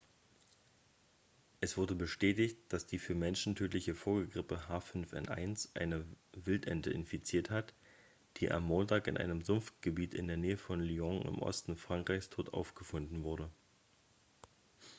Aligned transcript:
es 1.59 1.77
wurde 1.77 1.93
bestätigt 1.93 2.57
dass 2.73 2.87
die 2.87 2.97
für 2.97 3.13
menschen 3.13 3.55
tödliche 3.55 3.93
vogelgrippe 3.93 4.55
h5n1 4.67 5.75
eine 5.75 6.07
wildente 6.33 6.89
infiziert 6.89 7.51
hat 7.51 7.75
die 8.37 8.49
am 8.51 8.63
montag 8.63 9.05
in 9.05 9.17
einem 9.17 9.43
sumpfgebiet 9.43 10.15
in 10.15 10.25
der 10.27 10.37
nähe 10.37 10.57
von 10.57 10.79
lyon 10.81 11.21
im 11.21 11.37
osten 11.37 11.75
frankreichs 11.77 12.31
tot 12.31 12.51
aufgefunden 12.51 13.21
wurde 13.23 13.51